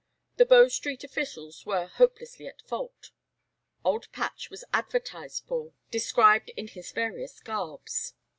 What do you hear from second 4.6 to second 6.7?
advertised for, described in